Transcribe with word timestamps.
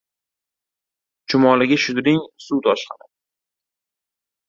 •Chumoliga 1.29 1.79
shudring― 1.83 2.19
suv 2.49 2.57
toshqini. 2.69 3.11